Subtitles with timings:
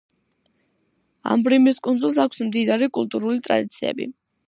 [1.35, 4.15] ამბრიმის კუნძულს აქვს მდიდარი კულტურული ტრადიციები.